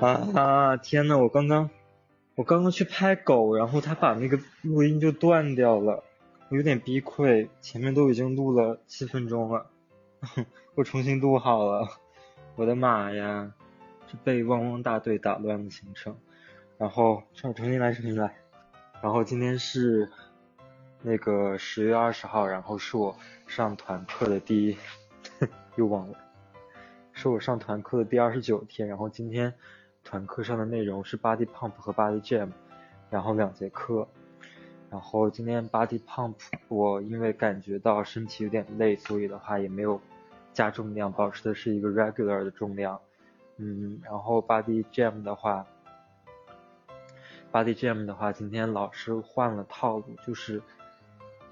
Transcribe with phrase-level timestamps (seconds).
[0.00, 1.68] 啊天呐，我刚刚
[2.34, 6.02] 我刚刚去拍狗，然后他把那个录音就断掉了，
[6.48, 9.66] 我有点崩溃，前面都已经录了七分钟了，
[10.74, 11.86] 我重新录好了，
[12.56, 13.52] 我的妈呀，
[14.06, 16.16] 是被汪汪大队打乱的行程，
[16.78, 18.34] 然后重新来重新来，
[19.02, 20.10] 然后今天是
[21.02, 23.14] 那个十月二十号，然后是我
[23.46, 24.78] 上团课的第一，
[25.76, 26.16] 又忘了，
[27.12, 29.52] 是我上团课的第二十九天，然后今天。
[30.02, 32.48] 团课上的内容是 body pump 和 body jam，
[33.10, 34.08] 然后两节课，
[34.90, 36.34] 然后今天 body pump
[36.68, 40.00] 我因为感觉到身体有点累，所以的话也没有
[40.52, 43.00] 加重量，保持的是一个 regular 的重量，
[43.58, 45.64] 嗯，然后 body jam 的话
[47.52, 50.60] ，body jam 的话，今天老师换了套路，就是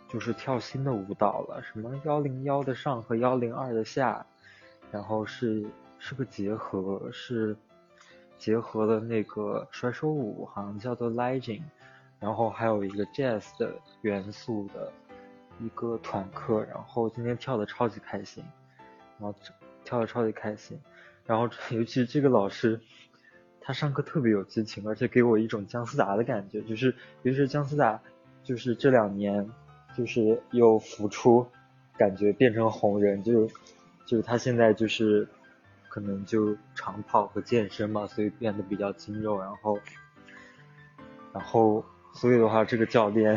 [0.09, 4.27] 就是跳新的舞蹈了，什么幺零幺的上和幺零二的下，
[4.91, 5.65] 然后是
[6.01, 7.57] 是个结合是。
[8.39, 11.63] 结合了那个甩手舞，好像叫做 Legend，
[12.21, 14.93] 然后还有一个 Jazz 的元素的
[15.61, 18.45] 一个团课，然后今天跳的超级开心，
[19.19, 19.37] 然后
[19.85, 20.79] 跳的超级开心，
[21.27, 22.81] 然后尤其这个老师，
[23.61, 28.01] 他上课特别有激情，而且给我一种姜思达的感觉，就是尤其是姜思达，
[28.45, 29.51] 就是这两年
[29.97, 31.45] 就是又浮出，
[31.97, 33.55] 感觉变成红人，就是
[34.07, 35.29] 就是他现在就是。
[35.99, 39.77] 可能就长跑和健身嘛，所以变得比较精肉，然后，
[41.33, 43.37] 然后，所以的话，这个教练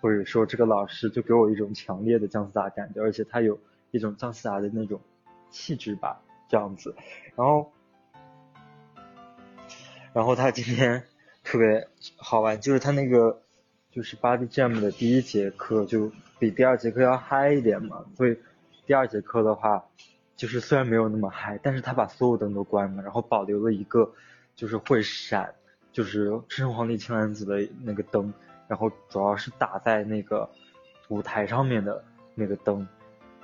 [0.00, 3.56] 或者说这个老师就给我一种强烈的姜思达感觉，而且他有
[3.92, 5.00] 一种姜思达的那种
[5.48, 6.92] 气质吧，这样子。
[7.36, 7.72] 然后，
[10.12, 11.04] 然后他今天
[11.44, 13.42] 特别好玩，就是他那个
[13.92, 18.36] 就是 Body Jam 的第一节课就比第二节课要嗨一点嘛，所以
[18.86, 19.84] 第二节课的话。
[20.36, 24.12] 就是虽然没有那么嗨，但是他把所有灯都关了，然后保留了一个
[24.56, 25.54] 就是会闪，
[25.92, 28.32] 就是赤橙黄绿青蓝紫的那个灯，
[28.66, 30.48] 然后主要是打在那个
[31.08, 32.02] 舞台上面的
[32.34, 32.86] 那个灯，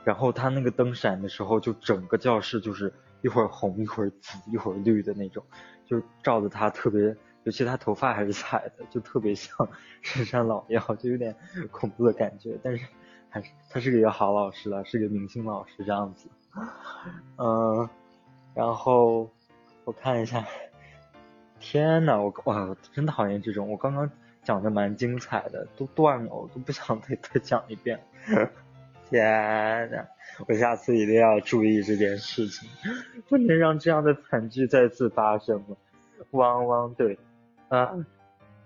[0.04, 5.44] 然后他那个灯闪的时候，就整个教室就是一会儿红一会儿紫一会儿绿的那种，
[5.86, 9.68] 就照的他特别，尤其他头发还是彩的，就特别像
[10.02, 11.36] 深山老妖，就有点
[11.70, 12.86] 恐怖的感觉，但是
[13.28, 16.28] 还是他是个好老师了，是个明星老师这样子。
[17.38, 17.88] 嗯，
[18.54, 19.30] 然后
[19.84, 20.44] 我看一下，
[21.60, 24.10] 天呐，我哇，真讨厌这种，我刚刚
[24.42, 28.00] 讲的蛮精彩的，都断了，我都不想再再讲一遍。
[29.08, 30.04] 天呐，
[30.46, 32.68] 我下次一定要注意这件事情，
[33.28, 35.76] 不能让这样的惨剧再次发生了。
[36.32, 37.18] 汪汪队，
[37.68, 37.94] 啊，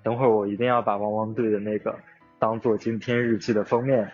[0.03, 1.97] 等会儿我一定要把汪汪队的那个
[2.39, 4.11] 当做今天日记的封面。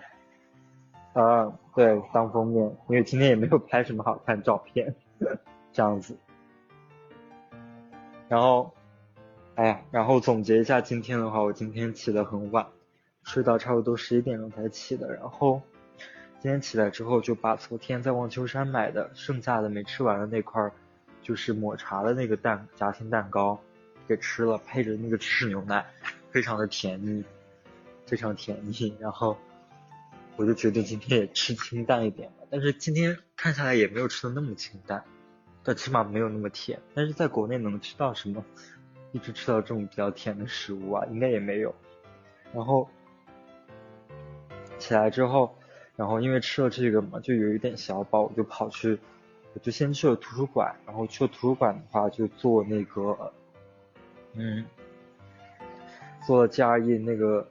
[1.20, 4.94] 啊，对，当封面，因为今天也没有拍什么好看照片，
[5.72, 6.16] 这样子。
[8.28, 8.72] 然后，
[9.56, 12.68] 哎呀，然后总结一下今天的话，我今天起得很晚，
[13.24, 15.12] 睡到差不多十一点钟才起的。
[15.12, 15.60] 然后
[16.38, 20.70] 今天起来之后，就把昨天在望秋山买的剩下的没吃完的那块，
[21.20, 23.58] 就是抹茶的那个蛋夹心蛋糕
[24.06, 25.84] 给吃了，配着那个芝士牛奶，
[26.30, 27.24] 非常的甜腻，
[28.06, 28.96] 非常甜腻。
[29.00, 29.36] 然后。
[30.38, 35.03] 我就决定今天也吃清淡一点吧，但是今天看下来也没有吃的那么清淡，
[35.65, 36.81] 但起码没有那么甜。
[36.94, 38.44] 但是在国内能吃到什么，
[39.10, 41.75] 一直吃到这种比较甜的食物啊，应该也没有。
[42.54, 42.88] 然后
[44.78, 45.59] 起来之后，
[45.97, 48.97] 然后因为吃了这个嘛，就有一点小饱，我就跑去，
[49.54, 50.72] 我就先去了图书馆。
[50.87, 53.32] 然后去了图书馆的话，就做那个，
[54.34, 54.65] 嗯，
[56.25, 57.48] 做了 GRE 那个。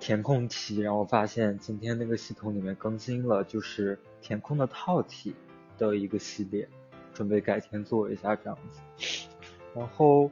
[0.00, 5.34] 填空题，然后发现今天那个系统里面更新了，就是填空的套题
[5.78, 6.68] 的一个系列，
[7.14, 9.28] 准备改天做一下这样子。
[9.74, 10.30] 然后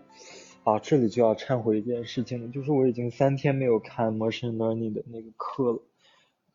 [0.65, 5.83] 啊，这里就要忏悔一件事情了，就是我已经三天没有看 machine learning 的那个课了。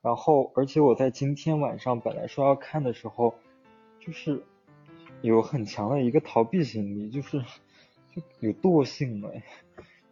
[0.01, 3.35] 然后，而且我在今天晚上本来说要看的时候，
[3.99, 4.41] 就是
[5.21, 7.41] 有很强的一个逃避心理，就是
[8.15, 9.31] 就有惰性了。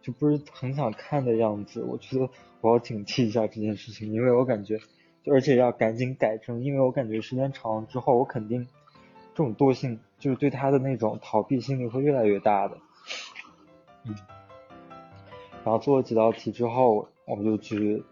[0.06, 2.30] 就不是很想看的样子，我觉得
[2.60, 4.78] 我要警惕一下这件事情，因为我感觉，
[5.24, 8.64] 就而且要赶紧改正，因为我感觉时间长了之后，我肯定
[9.34, 12.78] 这种惰性，就是对他的那种逃避心理会越来越大的。
[14.04, 14.14] 嗯，
[15.64, 18.04] 然后做了几道题之后，我们就去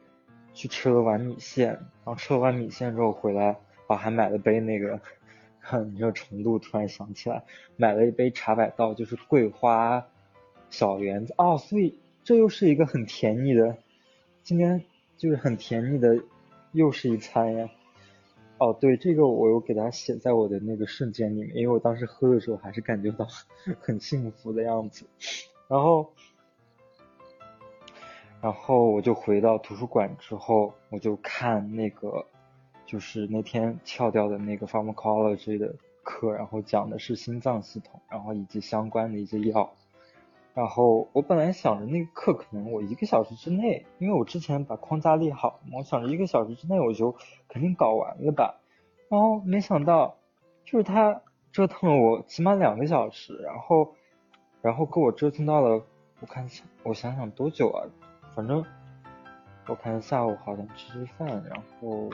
[0.52, 3.56] 去吃了碗米线，然后吃了碗米线之后回来，
[3.86, 5.00] 我还买了杯那个，
[5.92, 7.44] 你这程度突然想起来，
[7.76, 10.04] 买了一杯茶百道，就是桂花。
[10.76, 13.76] 小圆子哦，所以这又是一个很甜腻的，
[14.42, 14.82] 今天
[15.16, 16.20] 就是很甜腻的，
[16.72, 17.70] 又是一餐呀。
[18.58, 23.24] 哦，对，这个我有给它写在我的那个瞬间里面，因为我当时喝的时候还是感觉到
[23.78, 25.06] 很幸福的样子。
[25.68, 26.12] 然后，
[28.40, 32.26] 然后我就回到图书馆之后，我就看那个，
[32.84, 35.72] 就是那天翘掉的那个 pharmacology 的
[36.02, 39.72] 课，然后讲的是心脏系统，然后以及相关的一些药。
[40.54, 47.16] 然后我本来想着那个课可能我一个小时之内，因为我之前把框架立好，我想着一个小时之内我就
[47.48, 48.60] 肯定搞完了吧。
[49.08, 50.16] 然后没想到，
[50.64, 53.94] 就是他折腾了我起码两个小时，然后，
[54.62, 55.84] 然后给我折腾到了，
[56.20, 56.48] 我看
[56.84, 57.82] 我想想多久啊？
[58.36, 58.64] 反正
[59.66, 62.08] 我看下午好像吃吃饭，然后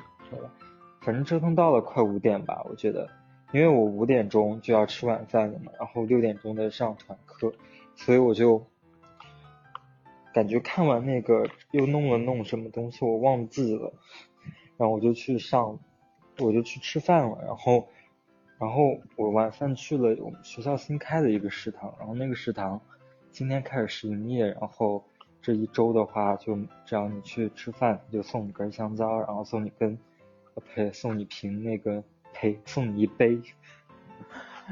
[1.02, 3.06] 反正折腾到了快五点吧，我觉得，
[3.52, 7.52] 因为我五点钟就要吃晚饭了嘛，然后六点钟的上团课。
[7.96, 8.64] 所以我就
[10.32, 13.92] 感觉看完那个又弄了弄什么东西，我忘记了，
[14.76, 15.78] 然后我就去上，
[16.38, 17.38] 我就去吃饭了。
[17.44, 17.88] 然后，
[18.58, 22.80] 然后我晚饭去了我们学校新开的一个食堂，然后那个食堂
[23.30, 25.04] 今天开始试营业，然后
[25.42, 29.98] 这一周的话，就只要你去吃饭，就送你根香蕉，然后送你根，
[30.74, 32.02] 呸，送你瓶那个，
[32.32, 33.40] 呸，送你一杯。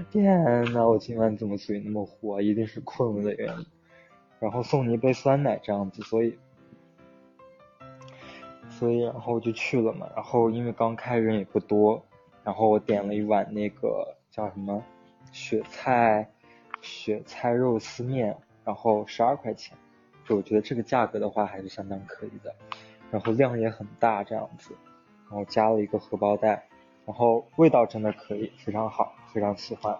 [0.04, 2.40] 天呐，我今晚怎么嘴那么糊？
[2.40, 3.66] 一定是困了的原因。
[4.40, 6.38] 然后送你一杯酸奶这样子，所以，
[8.70, 10.08] 所以然后就去了嘛。
[10.14, 12.00] 然后因为刚开人也不多，
[12.44, 14.82] 然后我点了一碗那个叫什么
[15.32, 16.28] 雪菜
[16.80, 19.76] 雪菜肉丝面，然后十二块钱，
[20.24, 22.54] 就我觉得这个价格的话还是相当可以的。
[23.10, 24.72] 然后量也很大这样子，
[25.28, 26.62] 然后加了一个荷包蛋。
[27.06, 29.96] 然后味道真的可以，非常好，非常喜欢。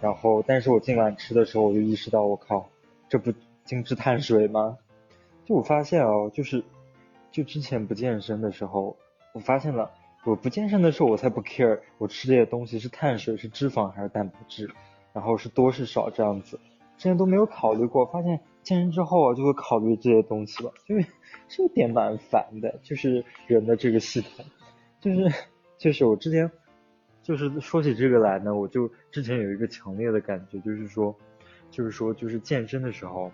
[0.00, 2.68] 然后，但是我今晚吃的时候，我就意识到，我靠，
[3.08, 3.32] 这不
[3.64, 4.78] 精致碳水吗？
[5.44, 6.64] 就我发现哦，就是，
[7.30, 8.96] 就之前不健身的时候，
[9.32, 9.90] 我发现了，
[10.24, 14.70] 我不健身的时候，我才不 care 我吃这些东西是碳水、是脂肪还是蛋白质，
[15.12, 16.58] 然后是多是少这样子，
[16.98, 18.04] 之前都没有考虑过。
[18.06, 21.06] 发现健身之后啊，就会考虑这些东西了，因为
[21.48, 24.44] 这点蛮烦的，就是人的这个系统，
[25.00, 25.32] 就是。
[25.78, 26.48] 就是我之前，
[27.22, 31.14] 就是说起这个来呢，我就之前有一个强烈的感觉，就是说，
[31.70, 33.30] 就是说，就是健身的时候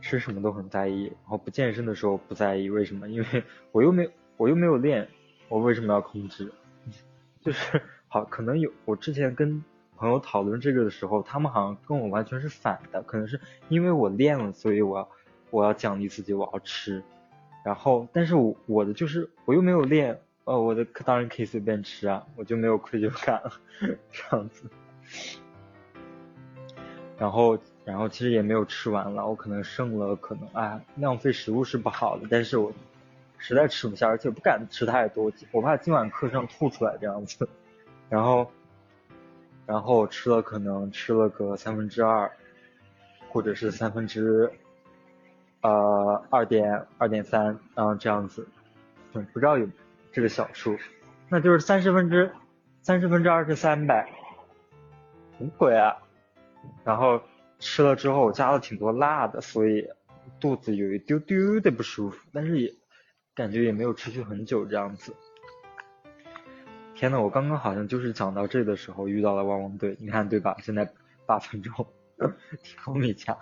[0.00, 3.06] 吃什么都很在意，然后不健身的时候不在意，为什么？
[3.08, 5.06] 因为我又没我又没有练，
[5.50, 6.50] 我为什么要控制？
[7.42, 9.62] 就是好，可能有我之前跟
[9.96, 13.38] 朋友讨论这个的时候，他们好像跟我完全是反的，可能是
[13.68, 15.08] 因为我练了，所以我要
[15.50, 17.02] 我要奖励自己，我要吃，
[17.62, 20.18] 然后但是我我的就是我又没有练。
[20.50, 23.52] 哦，我的当然可以随便吃啊，我就没有愧疚感了，
[24.10, 24.68] 这样子。
[27.16, 32.72] 然后，然后其实也没有吃完了，我可能剩了，可能哎，浪费食物是不好的，但是我
[33.38, 37.48] 实在吃不下，而且不敢吃太多，我怕今晚课上吐出来这样子。
[38.08, 38.50] 然后，
[39.66, 42.28] 然后吃了可能吃了个三分之二，
[43.28, 44.50] 或者是三分之
[45.60, 48.48] 呃二点二点三，嗯这样子，
[49.12, 49.64] 嗯不知道有。
[50.12, 50.76] 这个小数，
[51.28, 52.32] 那就是三十分之
[52.82, 54.10] 三十分之二是三百，
[55.38, 55.96] 什么鬼啊？
[56.84, 57.22] 然后
[57.58, 59.88] 吃了之后我加了挺多辣的，所以
[60.40, 62.72] 肚子有一丢丢的不舒服，但是也
[63.34, 65.14] 感觉也没有持续很久这样子。
[66.94, 70.56] 天呐，我刚刚好像就是讲到这的时候遇到了汪汪队，你看对吧？
[70.60, 70.90] 现在
[71.24, 71.86] 八分钟，
[72.62, 73.38] 挺没加。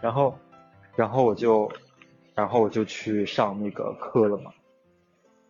[0.00, 0.38] 然后，
[0.96, 1.70] 然后我就，
[2.34, 4.52] 然后我就去上那个课了嘛。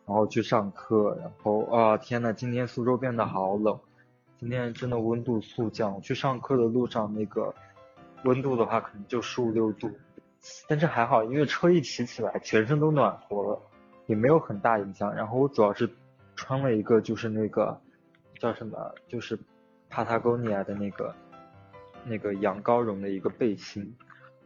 [0.07, 3.79] 然后去上课，然后啊天呐，今天苏州变得好冷，
[4.39, 5.99] 今天真的温度速降。
[6.03, 7.55] 去上课的路上那个
[8.25, 9.91] 温度的话，可能就十五六度，
[10.69, 13.59] 但是还好，因为车一骑起来，全身都暖和了，
[14.07, 15.15] 也没有很大影响。
[15.15, 15.89] 然后我主要是
[16.37, 17.81] 穿了一个就是那个
[18.39, 18.77] 叫什么，
[19.09, 19.39] 就是
[19.91, 21.15] Patagonia 的那个
[22.05, 23.97] 那个羊羔绒的一个背心，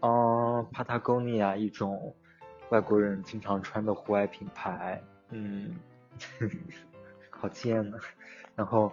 [0.03, 2.15] 嗯，Patagonia 一种
[2.69, 5.03] 外国人经常穿的户外品牌。
[5.31, 5.77] 嗯，
[7.31, 7.99] 好贱呢。
[8.57, 8.93] 然后，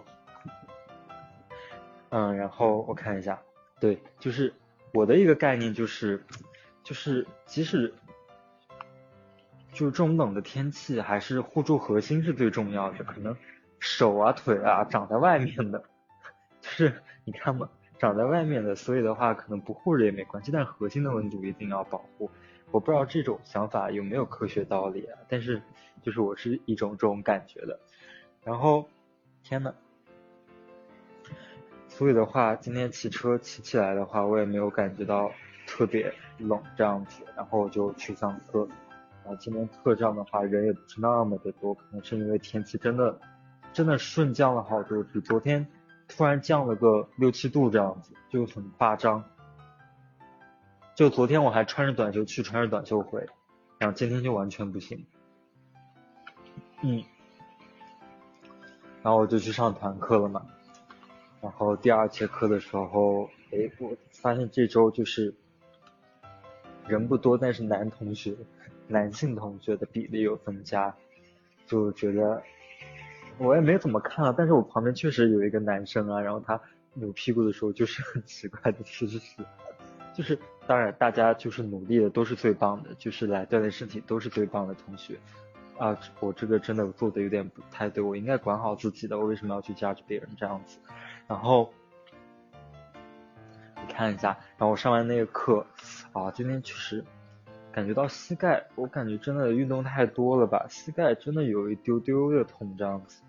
[2.10, 3.40] 嗯，然后我看一下，
[3.80, 4.52] 对，就是
[4.92, 6.22] 我的一个概念就是，
[6.84, 7.92] 就是即使
[9.72, 13.02] 就是这种冷的天气，还是护住核心是最重要的。
[13.04, 13.36] 可能
[13.80, 15.82] 手啊腿啊长在外面的，
[16.60, 22.30] 就是你看嘛，长在外面的，所以的话可能不护着也没关系，但核心的温度一定要保护。
[22.72, 25.62] 我不知道这种想法有没有科学道理啊，但是
[26.02, 27.78] 就是我是一种这种感觉的。
[28.42, 28.88] 然后，
[29.42, 29.72] 天呐，
[31.88, 35.30] 所以的话，今天骑车骑起来的话，我也没有感觉到
[35.66, 37.22] 特别冷这样子。
[37.36, 38.68] 然后我就去上课，
[39.24, 43.18] 然后今天课上的话人也不是那么的多，可能是因为天气真的
[43.72, 45.66] 真的瞬降了好多，比昨天
[46.08, 49.24] 突然降了个六七度这样子，就很夸张。
[50.96, 53.22] 就昨天我还穿着短袖去，穿着短袖回，
[53.76, 55.04] 然后今天就完全不行。
[56.82, 57.04] 嗯，
[59.02, 60.46] 然后我就去上团课了嘛。
[61.42, 65.34] 然后第二节课的时候，哎，我发现这周就是
[66.88, 68.34] 人不多，但是男同学、
[68.88, 70.96] 男性同学的比例有增加，
[71.66, 72.42] 就觉得
[73.36, 76.58] 我也没怎么看啊，但是我旁边确实有一个男生啊，然后他
[76.94, 79.20] 扭屁股的时候就是很奇怪的姿势，
[80.16, 80.38] 就是。
[80.68, 85.16] 当然，大家就是努力的都是最棒的，就是来锻炼身体都是最棒的同学。
[85.78, 90.80] 啊，我这个真的做的有点不太对，我应该管好自己的，我为什么要去加着别人这样子？
[91.28, 91.72] 然后
[93.76, 95.64] 你看一下，然后我上完那个课，
[96.12, 97.04] 啊，今天确实
[97.70, 103.22] 感觉到膝盖，我感觉真的运动太多了吧，膝盖真的有一丢丢的痛这样子。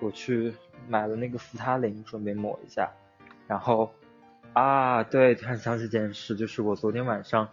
[0.00, 0.52] 我去
[0.86, 2.92] 买了那个扶他林，准备抹一下，
[3.46, 3.90] 然后。
[4.54, 7.48] 啊，对，突然想起件事，就是我昨天晚上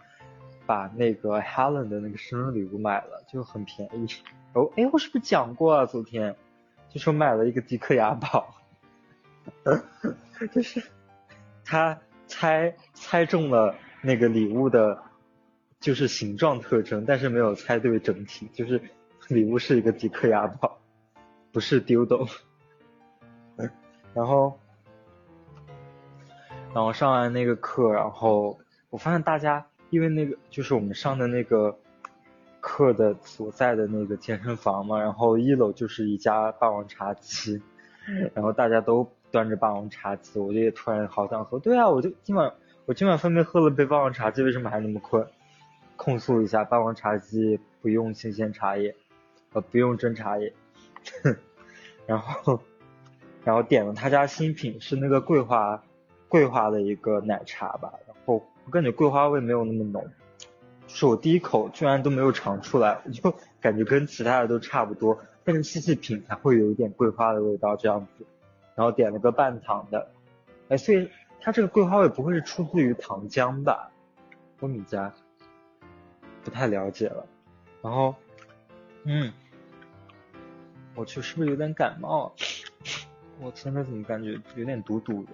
[0.66, 4.06] 把那个 Helen 的那个生日礼物买了，就很便宜。
[4.52, 5.86] 哦，哎，我是不是讲过啊？
[5.86, 6.36] 昨天
[6.90, 8.54] 就说买了一个迪克雅宝，
[10.52, 10.82] 就是
[11.64, 15.02] 他猜猜中了那个礼物的，
[15.80, 18.78] 就是形状特征，但是没有猜对整体，就是
[19.28, 20.78] 礼物是一个迪克雅宝，
[21.50, 22.26] 不是丢斗。
[24.12, 24.60] 然后。
[26.72, 28.56] 然后上完那个课，然后
[28.90, 31.76] 我发现大家因为那个就是我们上的那个
[32.60, 37.60] 课的所在的那个健身房嘛，然后一楼就是一家霸王茶姬，
[38.34, 41.58] 然后大家都端着霸王茶姬，我就也突然好想喝。
[41.58, 42.52] 对啊，我就今晚
[42.86, 45.26] 我今晚分别喝了杯霸王茶姬，为什么还那么困？
[45.96, 48.94] 控诉一下，霸王茶姬不用新鲜茶叶，
[49.52, 50.54] 呃不用真茶叶，
[52.06, 52.60] 然后
[53.42, 55.82] 然后点了他家新品是那个桂花。
[56.30, 60.08] 桂花的一个奶茶吧，然后我感觉桂花味没有那么浓，
[60.86, 68.24] 是我第一口居然都没有尝出来， 就感觉跟其他的都差不多，但是细细品才会有一点桂花的味道这样子。
[68.76, 70.10] 然后点了个半糖的，
[70.68, 71.10] 哎，所以
[71.40, 73.90] 它这个桂花味不会是出自于糖浆吧？
[74.60, 75.10] 欧米茄，
[76.44, 77.26] 不太了解了。
[77.82, 78.14] 然后，
[79.04, 79.30] 嗯，
[80.94, 82.32] 我去，是不是有点感冒？
[83.42, 85.30] 我现在怎么感觉有点堵堵的？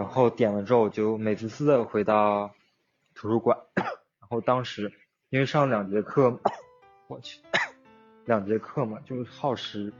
[0.00, 2.50] 然后点了之后，我就美滋滋的回到
[3.14, 3.54] 图书馆。
[3.76, 4.90] 然后当时
[5.28, 6.40] 因为上两节课，
[7.06, 7.38] 我去，
[8.24, 9.92] 两节课嘛，就是耗时，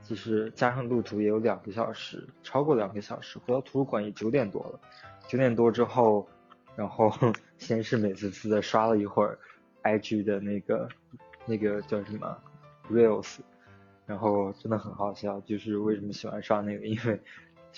[0.00, 3.36] 其实加上路途也有两个小时，超过两个小时。
[3.40, 4.78] 回到图书馆也九点多了，
[5.26, 6.24] 九点多之后，
[6.76, 7.12] 然后
[7.58, 9.36] 先是美滋滋的刷了一会儿
[9.82, 10.88] IG 的那个
[11.46, 12.38] 那个叫什么
[12.88, 13.38] Reels，
[14.06, 15.40] 然后真的很好笑。
[15.40, 17.20] 就是为什么喜欢刷那个，因为。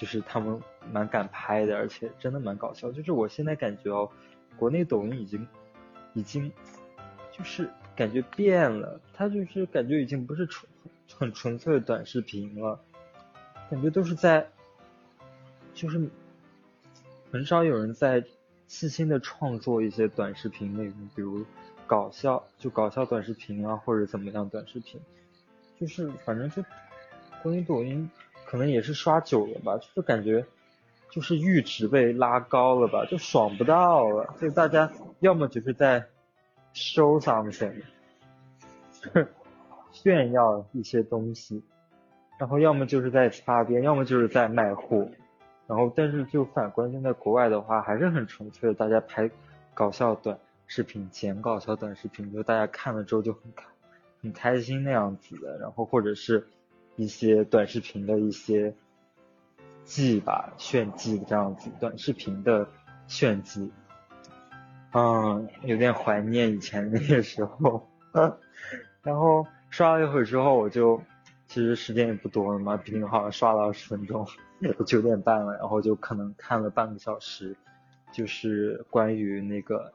[0.01, 0.59] 就是他们
[0.91, 2.91] 蛮敢拍的，而且真的蛮搞笑。
[2.91, 4.11] 就是我现在感觉哦，
[4.57, 5.47] 国内抖音已经，
[6.15, 6.51] 已经，
[7.31, 8.99] 就是感觉变了。
[9.13, 10.67] 它就是感觉已经不是纯
[11.19, 12.81] 很纯粹的短视频了，
[13.71, 14.49] 感觉都是在，
[15.75, 16.09] 就是
[17.31, 18.25] 很少有人在
[18.69, 21.45] 细心的创作一些短视频内容，比如
[21.87, 24.99] 搞笑就搞笑短视频啊，或者怎么样短视频，
[25.79, 26.65] 就是反正就
[27.43, 28.11] 关于抖音。
[28.51, 30.45] 可能也是刷久了吧，就感觉
[31.09, 34.35] 就是阈值被拉高了吧，就爽不到了。
[34.41, 34.91] 所以大家
[35.21, 36.05] 要么就是在
[36.75, 37.81] show something，
[39.93, 41.63] 炫耀一些东西，
[42.41, 45.09] 然后要么就是在擦边，要么就是在卖货。
[45.69, 49.31] 然后但是就反观现在国外的话，还是很纯粹的，大家拍
[49.75, 53.65] 搞笑短视频，剪搞笑短视频，就大家看了之后就很开
[54.21, 55.57] 很开心那样子的。
[55.59, 56.49] 然后或者是。
[56.97, 58.75] 一些短视频的一些
[59.85, 62.69] 技吧，炫技这样子，短视频的
[63.07, 63.73] 炫技，
[64.93, 67.89] 嗯，有点怀念以前那些时候。
[69.03, 71.01] 然后刷了一会儿之后，我就
[71.47, 74.27] 其实时间也不多了嘛，毕竟好像刷了二十分钟，
[74.87, 77.57] 九点半了，然后就可能看了半个小时，
[78.13, 79.91] 就是关于那个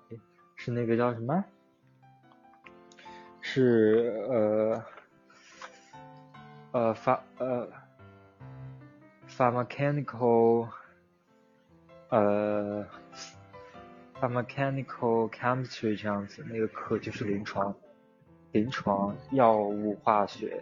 [0.55, 1.45] 是那个叫什么？
[3.41, 4.83] 是呃。
[6.75, 7.69] 呃，发呃
[9.29, 10.67] ，pharmacological，
[12.09, 12.85] 呃
[14.19, 17.73] ，pharmacological chemistry 这样子，那个课就是临床，
[18.51, 20.61] 临床药物化学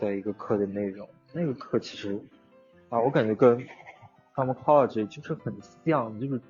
[0.00, 1.08] 的一个课的内容。
[1.32, 2.20] 那个课其实
[2.88, 3.64] 啊，我感觉跟
[4.34, 6.40] pharmacology 就是很像，就是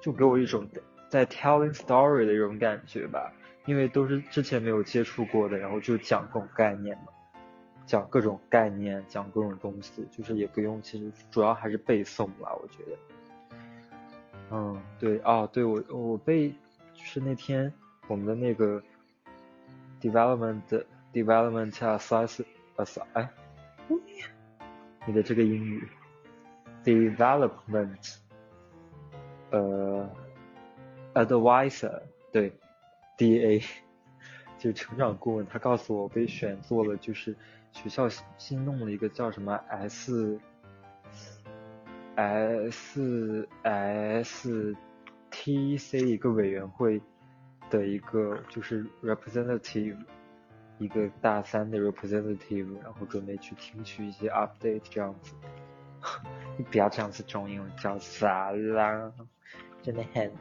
[0.00, 0.66] 就给我一种
[1.10, 3.30] 在 telling story 的一种感觉吧。
[3.66, 7.12] 因为都是之前没有接触过的，然后就讲各种概念嘛，
[7.86, 12.98] 讲各种概念，讲各种东西，就是也不用，其实主要还是背诵吧，我觉得。
[14.50, 16.50] 嗯，对，哦，对我我背
[16.92, 17.72] 就是那天
[18.08, 18.82] 我们的那个
[20.00, 20.62] development
[21.12, 22.44] development assess
[22.76, 23.28] ass 哎，
[25.06, 25.88] 你的这个英语
[26.84, 28.16] development
[29.50, 30.08] 呃
[31.14, 32.02] advisor
[32.32, 32.52] 对
[33.16, 33.62] D A
[34.58, 37.36] 就是成长顾问，他告诉我被选做了，就是
[37.76, 40.40] 学校新新弄了一个叫什么 S。
[42.16, 44.74] S S
[45.30, 46.98] T C 一个委员会
[47.68, 49.98] 的一个就是 representative，
[50.78, 55.34] 一个大三的 representative，然后准备去听取一些 update 这样子。
[56.56, 59.12] 你不要这样子中英文叫啥啦？
[59.82, 60.32] 真的很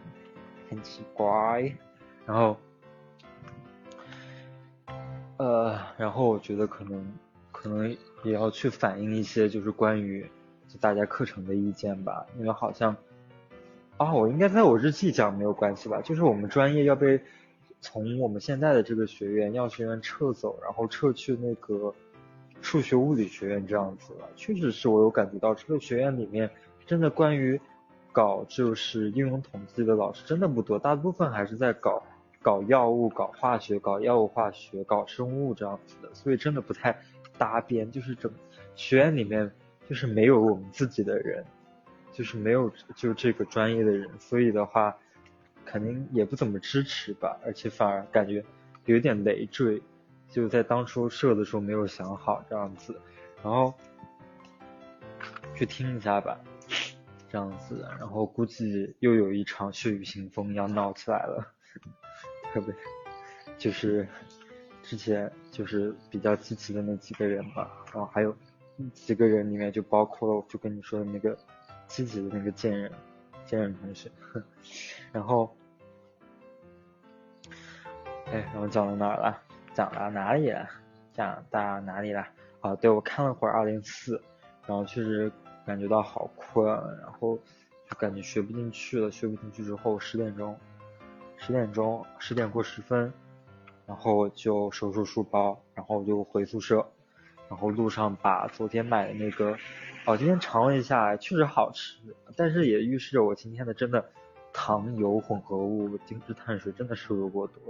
[0.69, 1.75] 很奇怪。
[2.25, 2.57] 然后，
[5.35, 7.05] 呃，然后我觉得可能
[7.65, 10.21] 可能也要去反映一些就是关于
[10.67, 10.77] 就。
[10.79, 12.95] 大家课程的意见吧，因为好像
[13.97, 15.99] 啊，我应该在我日记讲没有关系吧？
[16.01, 17.19] 就是我们专业要被
[17.81, 21.91] 从我们现在的这个学院药学院撤走，然后撤去那个
[22.61, 24.29] 数学物理学院这样子了。
[24.35, 26.47] 确实是我有感觉到这个学院里面
[26.85, 27.59] 真的关于
[28.11, 32.03] 搞就是应用统计的老师真的不多，大部分还是在搞
[32.43, 36.99] 搞药物、搞化学、搞药物化学、搞生物这样子的，所以真的不太
[37.37, 37.91] 搭边。
[37.91, 38.31] 就是整
[38.75, 39.51] 学院里面。
[39.87, 41.45] 就是没有我们自己的人，
[42.11, 44.97] 就是没有就这个专业的人，所以的话，
[45.63, 48.43] 肯定也不怎么支持吧，而且反而感觉
[48.85, 49.79] 有点累赘，
[50.27, 52.99] 就在当初设的时候没有想好这样子，
[53.43, 53.71] 然后
[55.53, 56.35] 去听一下吧，
[57.29, 61.47] 这样子，然后估计又有一场血雨腥风要闹起来了，
[62.51, 62.73] 特别
[63.59, 64.07] 就是
[64.85, 68.35] 之前就是比较积极的那几个人吧，然后还有。
[68.93, 71.33] 几个人里面就包括了，我就跟你说的那个
[71.87, 72.91] 积极的那个贱人，
[73.45, 74.11] 贱人同学。
[75.13, 75.55] 然后，
[78.25, 79.41] 哎，然后讲到哪了？
[79.73, 80.67] 讲到哪里了？
[81.13, 82.27] 讲到哪里了？
[82.59, 84.21] 啊，对，我看了会儿二零四，
[84.67, 85.31] 然后确实
[85.65, 86.67] 感觉到好困，
[86.99, 87.37] 然后
[87.89, 89.09] 就感觉学不进去了。
[89.09, 90.53] 学不进去之后，十点钟，
[91.37, 93.13] 十点钟，十点过十分，
[93.85, 96.85] 然后就收拾书包，然后就回宿舍。
[97.47, 99.55] 然后路上把昨天买的那个，
[100.07, 101.99] 哦，今天尝了一下，确实好吃，
[102.35, 104.03] 但是也预示着我今天的真的
[104.51, 107.61] 糖油混合物精致碳水真的摄入过多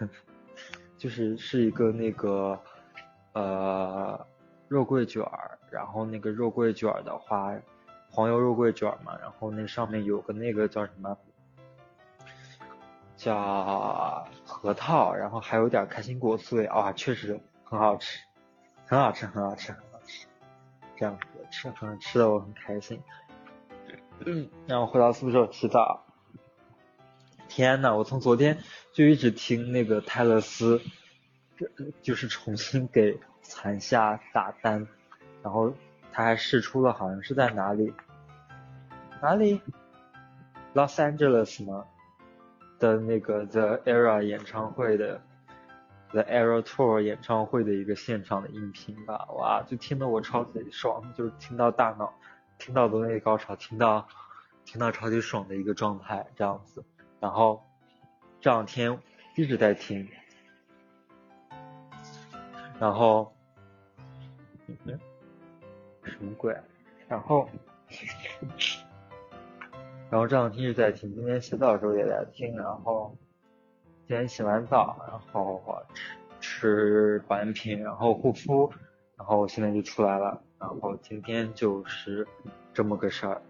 [0.00, 0.08] 了，
[0.96, 2.58] 就是是一个那个
[3.34, 4.26] 呃
[4.66, 7.54] 肉桂卷儿，然后那个肉桂卷儿的话，
[8.10, 11.14] 黄油肉桂卷嘛，然后那上面有个那个叫什么，
[13.24, 18.20] 叫核桃，然后还有点开心果碎，啊，确实很好吃。
[18.86, 20.26] 很好吃，很好吃，很好吃，
[20.94, 23.02] 这样子吃很吃的我很开心。
[24.26, 26.04] 嗯，然后回到宿舍洗澡。
[27.48, 28.58] 天呐，我从昨天
[28.92, 30.82] 就一直听那个泰勒斯，
[32.02, 34.86] 就是重新给残夏打单，
[35.42, 35.72] 然后
[36.12, 37.94] 他还试出了好像是在哪里，
[39.22, 39.62] 哪里
[40.74, 41.86] ，Los Angeles 吗？
[42.84, 45.22] 的那个 The Era 演唱会的。
[46.10, 52.14] The Era Tour 演唱会的一个现场的音频吧，哇，就听得我超级爽，就是听到大脑，
[52.56, 54.06] 听到的那个高潮，听到，
[54.64, 56.84] 听到超级爽的一个状态这样子。
[57.18, 57.60] 然后
[58.40, 58.96] 这两天
[59.36, 60.08] 一直在听，
[62.78, 63.34] 然后，
[64.68, 65.00] 嗯，
[66.04, 66.56] 什么鬼？
[67.08, 67.48] 然后，
[70.14, 73.16] 然后这两天一直在听，今天洗澡的时候也在听，然后。
[74.06, 75.60] 今天洗完澡，然后
[76.38, 78.72] 吃吃保健品，然后护肤，
[79.16, 80.40] 然后现在就出来了。
[80.60, 82.24] 然后今天就是
[82.72, 83.42] 这么个事儿。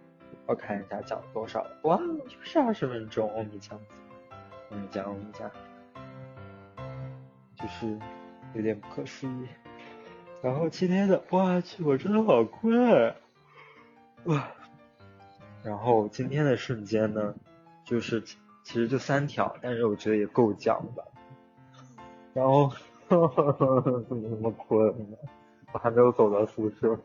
[0.47, 3.31] 我看一下讲了多少，哇，就是二十分钟。
[3.37, 3.75] 欧米茄，
[4.71, 5.51] 欧米茄，欧米茄，
[7.57, 7.99] 就是
[8.55, 9.47] 有点不可思议。
[10.41, 13.15] 然后今天的，哇去，我真的好困，
[14.25, 14.51] 哇。
[15.65, 17.35] 然后今天的瞬间呢，
[17.85, 18.23] 就是。
[18.67, 21.05] 其实就三条，但是我觉得也够讲的。
[22.33, 22.73] 然后
[23.11, 25.19] 怎么那么困呢？
[25.71, 26.99] 我还没有走到宿舍。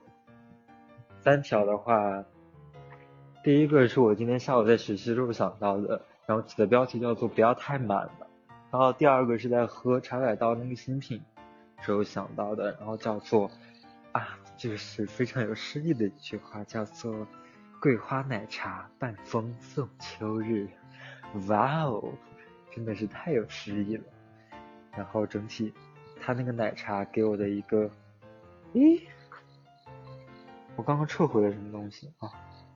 [1.21, 2.23] 三条的话，
[3.43, 8.27] 第一个是我今天下午在学习时候想到的，然后起的标题叫做“不要太满了”。
[8.71, 11.21] 然后第二个是在喝茶百道那个新品
[11.81, 13.51] 时候想到的，然后叫做
[14.13, 17.27] 啊，就是非常有诗意的一句话，叫做
[17.81, 20.67] “桂花奶茶半风送秋日”。
[21.47, 22.11] 哇哦，
[22.71, 24.03] 真的是太有诗意了。
[24.91, 25.73] 然后整体，
[26.19, 27.89] 他那个奶茶给我的一个，
[28.73, 29.01] 咦，
[30.75, 32.29] 我刚刚撤回了什么东西啊？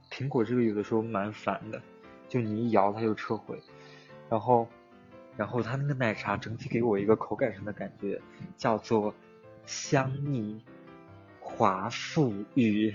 [0.09, 1.81] 苹果这个有的时候蛮烦的，
[2.29, 3.59] 就你一摇它就撤回。
[4.29, 4.67] 然后，
[5.35, 8.21] 然后它那个奶茶整体给我一个口感上的感觉，
[8.55, 9.13] 叫做
[9.65, 10.63] 香腻
[11.41, 12.93] 华馥郁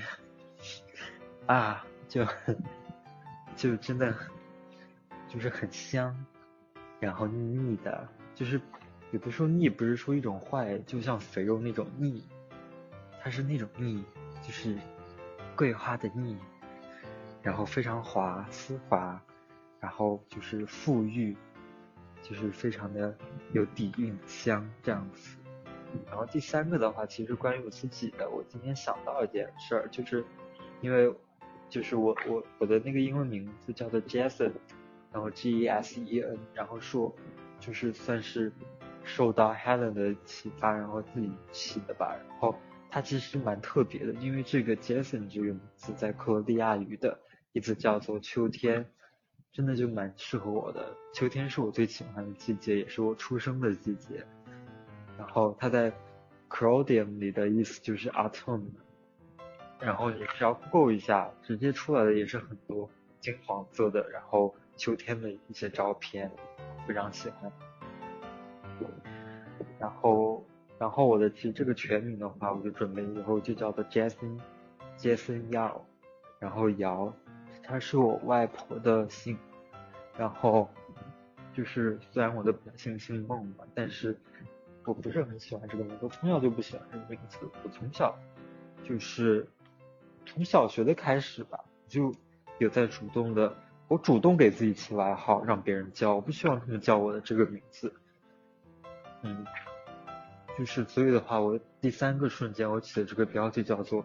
[1.46, 2.26] 啊，就
[3.54, 4.14] 就真的
[5.28, 6.16] 就是很香，
[6.98, 8.60] 然后腻腻的，就是
[9.12, 12.26] 有的时候腻不是说一种坏，就像肥肉那种腻，
[13.22, 14.04] 它是那种腻，
[14.42, 14.76] 就是
[15.54, 16.36] 桂花的腻。
[17.40, 19.18] 然后非常滑丝滑，
[19.78, 21.34] 然后就是馥郁，
[22.20, 23.16] 就是非常的
[23.52, 25.38] 有底蕴香这样子。
[26.06, 30.22] 然后第三个的话，其实关于我自己的，我今天想到一件事儿，就是
[30.82, 31.14] 因为
[31.68, 34.52] 就是我我我的那个英文名字叫做 Jason，
[35.12, 37.14] 然后 G E S E N，然后是我
[37.60, 38.52] 就是算是
[39.04, 42.16] 受到 Helen 的启发，然后自己起的吧。
[42.28, 42.54] 然后
[42.90, 47.18] 它其实蛮特别的，因为这个 Jason 这个名字在克罗地亚语的。
[47.54, 48.86] 意思叫做秋天，
[49.50, 50.94] 真的就蛮适合我的。
[51.14, 54.24] 秋天是我最喜欢的季节，也是我出生的季节。
[55.16, 55.90] 然后它在
[56.50, 58.66] Croatian 里的意思就是 autumn。
[59.80, 62.88] 然后你只要 go 一下，直接出来的也是很多
[63.20, 66.30] 金黄色的，然后秋天的一些照片，
[66.86, 67.50] 非常喜欢。
[69.78, 70.44] 然后，
[70.78, 74.40] 然后我的其实这个全名的话，我就准备以后就叫做 Jason
[74.98, 75.80] Jason Yao，
[76.38, 77.12] 然后姚。
[77.62, 79.36] 他是我外婆的姓，
[80.16, 80.70] 然后
[81.52, 84.16] 就是虽然我的本姓姓孟嘛，但是
[84.86, 87.36] 我不是很喜欢这个名字，我从小就不喜欢这个名字。
[87.62, 88.18] 我从小
[88.82, 89.46] 就是
[90.28, 92.14] 从小学的开始吧，就
[92.58, 93.56] 有在主动的，
[93.88, 97.92] 我主动给自己起外号，让别人叫，我不希望他们叫我的这个名字。
[99.22, 99.44] 嗯，
[100.56, 104.04] 就是所以的话，我第三个瞬间我起的这个标题叫做，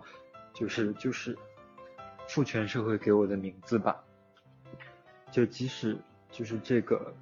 [0.53, 1.37] 就是就是。
[2.25, 4.01] 父权社会给我的名字吧，
[5.29, 5.95] 就即使
[6.31, 7.13] 就是这个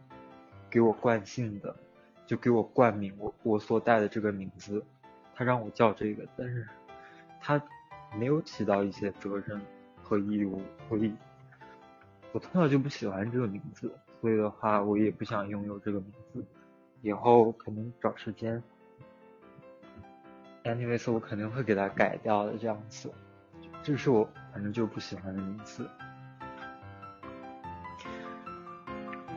[0.70, 1.76] 给我惯性的，
[2.28, 4.86] 就给我冠名我我所带的这个名字，
[5.34, 6.68] 他让我叫这个，但是
[7.42, 7.60] 他
[8.18, 9.60] 没有起到一些责任
[10.04, 11.14] 和义务，所以
[12.32, 16.46] 我从小就不喜欢这个名字，所以的话我也不想拥有这个名字，
[17.02, 18.62] 以后可能找时间
[20.64, 23.12] ，anyways 我肯定会给它改掉的这样子。
[23.84, 25.90] 这是我反正就不喜欢的名字。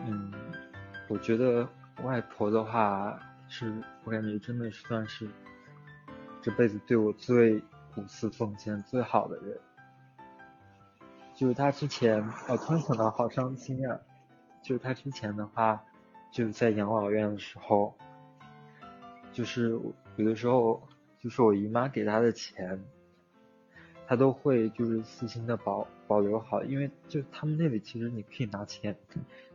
[0.07, 0.31] 嗯，
[1.09, 1.67] 我觉得
[2.03, 3.73] 外婆的话，是
[4.05, 5.27] 我感觉真的是算是
[6.43, 7.63] 这辈子对我最
[7.97, 9.59] 无私奉献、最好的人。
[11.35, 14.01] 就是他之前，我突然想到，好伤心啊！
[14.63, 15.83] 就是他之前的话，
[16.31, 17.95] 就是在养老院的时候，
[19.33, 19.79] 就是
[20.17, 20.83] 有的时候，
[21.21, 22.83] 就是我姨妈给他的钱。
[24.07, 28.95] 他都会就是细心的保保留好，因为就他们那里其实你可以拿钱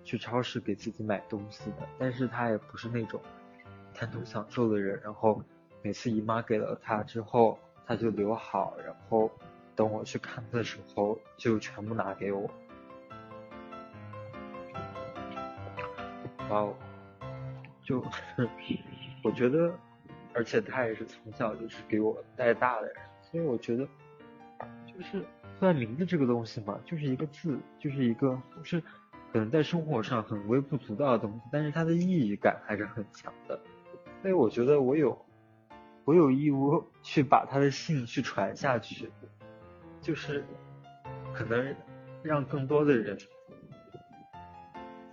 [0.03, 3.21] 去超市给自己买东西的，但是他也不是那种
[3.93, 5.39] 贪图享受的人，然后
[5.83, 9.31] 每次姨妈给了他之后，他就留好，然后
[9.75, 12.47] 等我去看他的时候就全部拿给我。
[16.51, 16.75] 哇哦，
[17.83, 17.99] 就
[19.23, 19.73] 我觉得，
[20.35, 23.87] 而且他也是从小就是给我带大的人，所以我觉得。
[24.85, 25.25] 就是
[25.57, 28.79] 虽然名字这个东西嘛，就是一个字，就是一个就是
[29.31, 33.59] 可能在生活上很微不足道的东西，但是它的意义感还是很强的。
[34.21, 35.17] 所以我觉得我有
[36.05, 39.09] 我有义务 去把他的姓去传下去，
[40.01, 40.43] 就是
[41.33, 41.75] 可能
[42.23, 43.17] 让更多的人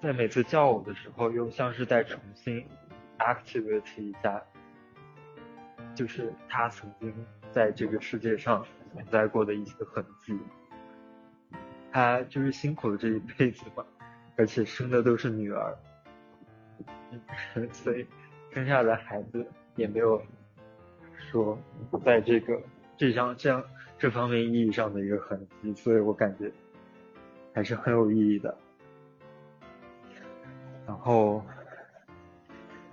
[0.02, 2.66] 在每次叫我的时候，又像是在重新
[3.18, 4.42] activate 一下，
[5.94, 7.14] 就是他曾经
[7.50, 8.64] 在这个世界上。
[8.92, 10.38] 存在过的一些痕迹，
[11.92, 13.84] 他就是辛苦了这一辈子嘛，
[14.34, 15.76] 而且生的都是女儿，
[17.74, 18.06] 所以
[18.52, 20.22] 生下的孩子也没有
[21.30, 21.58] 说
[22.04, 22.60] 在这个
[22.96, 23.62] 这样这样
[23.98, 26.50] 这方面意义上的一个痕迹，所以我感觉
[27.52, 28.56] 还是很有意义的。
[30.86, 31.42] 然后，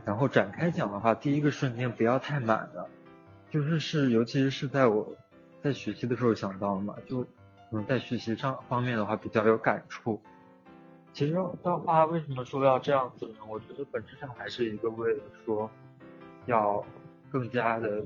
[0.05, 2.89] 然后展开讲的话，第一个瞬间不要太满了，
[3.49, 5.15] 就是是尤其是在我。
[5.63, 7.25] 在学习的时候想到了嘛，就
[7.71, 10.21] 嗯，在学习上方面的话比较有感触。
[11.13, 13.35] 其实的话，为什么说要这样子呢？
[13.47, 15.71] 我觉得本质上还是一个为了说，
[16.47, 16.85] 要
[17.31, 18.03] 更加的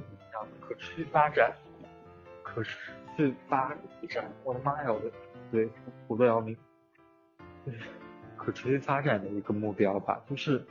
[0.61, 1.53] 可持续发展，
[2.43, 2.77] 可持
[3.15, 3.75] 续发
[4.09, 4.31] 展。
[4.43, 5.11] 我的妈呀，我的
[5.51, 5.69] 对，
[6.07, 6.55] 胡的要命。
[7.65, 7.79] 就是
[8.37, 10.65] 可可持续发展的一个目标吧，就是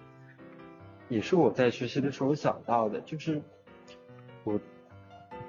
[1.11, 3.43] 也是我在学习的时候想到的，就是
[4.45, 4.59] 我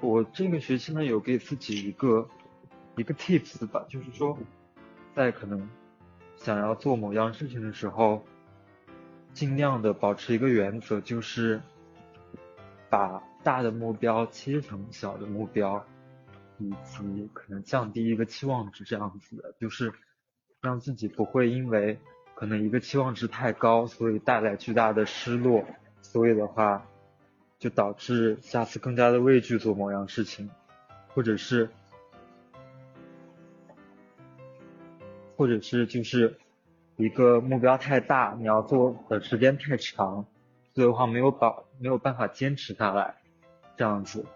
[0.02, 2.28] 我这个学期呢有给自己一个
[2.96, 4.36] 一个 tips 吧，就是说
[5.14, 5.66] 在可能
[6.36, 8.22] 想要做某样事情的时候，
[9.32, 11.62] 尽量的保持一个原则，就是
[12.90, 15.84] 把大的目标切成小的目标。
[16.60, 19.92] 以及可能降低一个期望值这样子的，就是
[20.60, 21.96] 让自己不会因为
[22.34, 25.64] 可能一个期望值太高，所以带来巨大的失落，
[26.02, 26.84] 所以的话
[27.60, 30.50] 就导致下次更加的畏惧做某样事情，
[31.14, 31.70] 或者是
[35.36, 36.36] 或者是就是
[36.96, 40.26] 一个目标太大，你要做的时间太长，
[40.74, 43.14] 所以的话没有保没有办法坚持下来，
[43.78, 44.26] 这样子。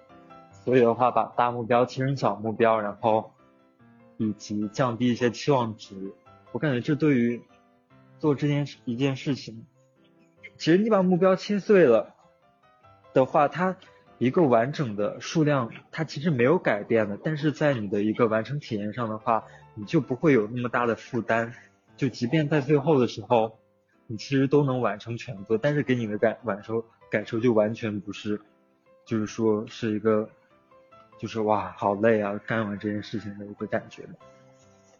[0.64, 3.34] 所以的话，把大目标切成小目标，然后
[4.16, 6.14] 以及降低一些期望值，
[6.52, 7.42] 我感觉这对于
[8.20, 9.66] 做这件事一件事情，
[10.56, 12.14] 其实你把目标切碎了
[13.12, 13.76] 的话，它
[14.18, 21.52] 一个完整的数量它其实没有改变的，但是在你的一个完成体验上的话，你就不会有那么大的负担，
[21.96, 23.58] 就即便在最后的时候，
[24.06, 28.40] 你其实都能完成全部，但是给你的感感受感受就完全不是，
[29.04, 30.28] 就是说是一个。
[31.18, 32.36] 就是哇，好累啊！
[32.48, 34.14] 干完这件事情的一个感觉嘛。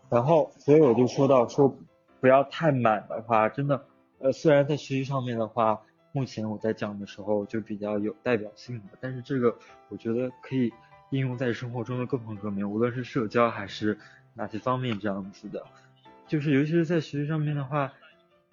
[0.09, 1.77] 然后，所以我就说到说，
[2.21, 3.85] 不要太满的话，真的，
[4.21, 5.81] 呃，虽然在学习上面的话，
[6.13, 9.53] 目前我在讲的时候就比较有代表性的，但是这个
[9.89, 10.73] 我觉得可以
[11.11, 13.99] 应用在生活中的各方各面，无论是社交还是
[14.35, 15.67] 哪些方面这样子的。
[16.29, 17.93] 就是尤其是在学习上面的话。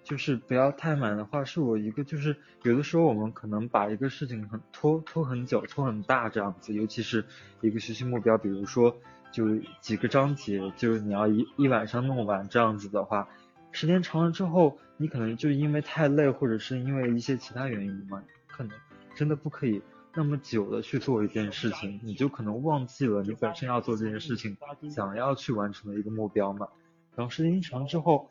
[0.02, 7.24] 就是不要太满的话，是我一个就是有的时候我们可能把一个事情很拖拖很久，拖很大这样子，尤其是
[7.60, 8.96] 一个学习目标，比如说
[9.30, 13.28] 就几个章节，就是你要一一晚上弄完这样子的话，
[13.70, 18.76] 时间长了之后，你可能就因为太累，或者是因为一些其他原因嘛，可能
[19.14, 19.80] 真的不可以
[20.14, 24.56] 那么久的去做一件事情，你就可能忘记了你本身要做这件事情，
[24.90, 26.66] 想要去完成的一个目标嘛，
[27.14, 28.30] 然后时间一长之后。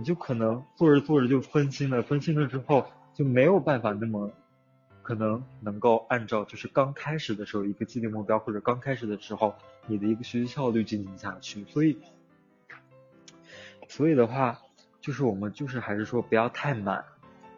[0.00, 4.30] 你就可能做着做着就分心了，分心了之后就没有办法那么
[5.02, 9.54] 可能能够按照就是刚开始的时候一个既定目标或者刚开始的时候
[9.86, 11.98] 你的一个学习效率进行下去，所以
[13.88, 14.58] 所以的话
[15.02, 17.04] 就是我们就是还是说不要太满，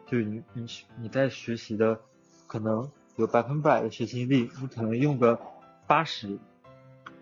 [0.05, 0.65] 就是你你
[0.99, 1.97] 你在学习的
[2.45, 5.39] 可能有百分百的学习力，你可能用个
[5.87, 6.37] 八十，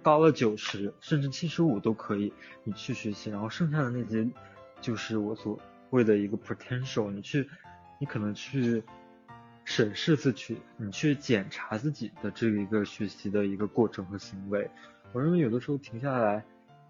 [0.02, 4.28] 高了九十甚至七十五都可以，你去学习，然后剩下的那些。
[4.82, 5.58] 就是我所
[5.92, 7.48] 谓的一个 potential，你去，
[8.00, 8.84] 你可能去
[9.64, 14.68] 审视自己，你去检查自己的这一个学习的一个过程和行为。
[15.14, 16.44] 我认为有的时候停下来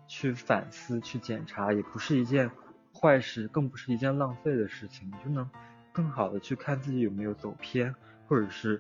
[0.08, 2.50] 去反思、去检查，也不是一件
[2.94, 5.08] 坏事，更不是一件浪费的事情。
[5.10, 5.50] 你就能
[5.92, 7.94] 更好的去看自己有没有走偏，
[8.28, 8.80] 或者是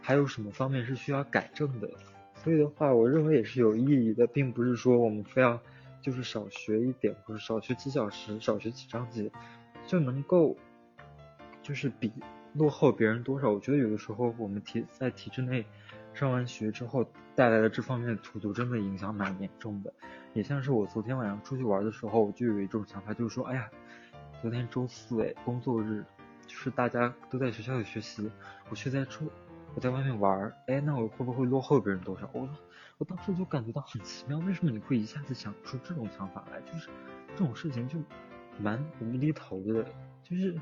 [0.00, 1.90] 还有什么方面是需要改正的。
[2.42, 5.60] 所以的话，我认为也是有意义的，并不是说我们非要。
[6.00, 9.30] 就是少学一点，或者少学几小时，少学几章节，
[9.86, 10.56] 就能够，
[11.62, 12.12] 就是比
[12.54, 13.50] 落后别人多少？
[13.50, 15.64] 我觉得有的时候我们体在体制内
[16.14, 17.04] 上完学之后
[17.34, 19.92] 带来的这方面的荼毒，真的影响蛮严重的。
[20.32, 23.68] 也像是我昨天晚上出去玩的时候，我就有一种想法，就是说，哎呀，
[24.40, 26.04] 昨天周四哎，工作日，
[26.46, 28.30] 就是大家都在学校里学习，
[28.70, 29.30] 我却在出
[29.74, 32.28] 我在外面玩，哎，那我会不会落后别人多少？
[32.32, 32.48] 我。
[32.98, 36.60] 我当时就感觉到很奇妙，为什么你会一下子想出这种想法来？
[36.62, 36.88] 就是
[37.34, 37.98] 这种事情就
[38.58, 39.84] 蛮无厘头的，
[40.22, 40.58] 就是，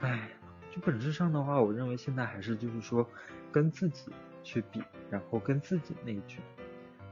[0.00, 0.28] 哎，
[0.70, 3.08] 就本质上的话，我认为现在还是就是说
[3.50, 6.42] 跟自己去比，然后跟自己内卷，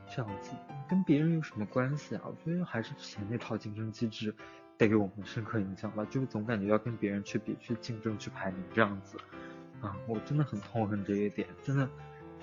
[0.07, 0.53] 这样子
[0.87, 2.23] 跟别人有什么关系啊？
[2.27, 4.35] 我觉得还是之前那套竞争机制
[4.77, 9.17] 带给我们的深刻影响吧，就是总感觉要跟别人去比、去竞争、去排名这样子
[9.81, 11.89] 啊，我真的很痛恨这一点，真的。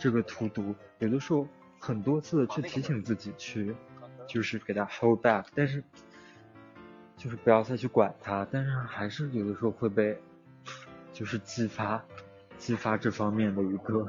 [0.01, 1.47] 这个荼毒，有的时候
[1.79, 3.75] 很多次的去提醒自己去，
[4.27, 5.83] 就是给他 hold back，但是
[7.15, 10.19] 就是不要再去管他，但是还是有的时候会被
[11.13, 12.03] 就是激发
[12.57, 14.07] 激发这方面的一个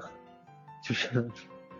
[0.83, 1.31] 就是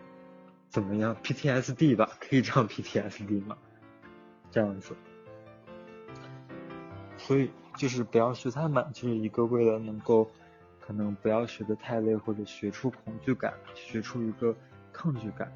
[0.69, 3.57] 怎么样 PTSD 吧，可以这样 PTSD 吗？
[4.51, 4.95] 这样子，
[7.17, 10.29] 所以就是不要学太满，就是一个为了能够。
[10.85, 14.53] 可能不要学得太累，或者学出恐惧感，学出一个
[14.91, 15.49] 抗拒感，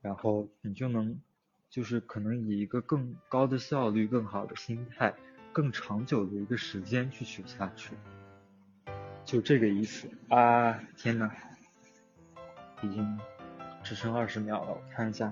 [0.00, 1.20] 然后你就能，
[1.68, 5.14] 就是可能以一个更高的效率、更好的心态、
[5.52, 7.94] 更长久的一个时间去学下去，
[9.22, 10.80] 就这个意思啊！
[10.96, 11.30] 天呐，
[12.80, 13.20] 已经
[13.82, 15.30] 只剩二十秒了，我看一下。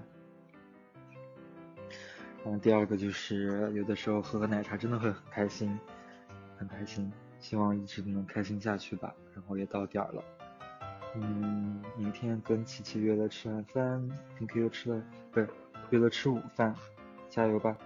[2.44, 5.81] 然后，第二个就是有的时候喝喝奶茶真的会很开心，
[6.59, 9.14] 很开心，希望一直都能开心下去吧。
[9.35, 10.25] 然后也到点儿了，
[11.14, 15.49] 嗯，明天跟琪琪约了吃晚饭，跟 Q Q 吃了，不是
[15.90, 16.75] 约了吃午饭，
[17.29, 17.77] 加油吧。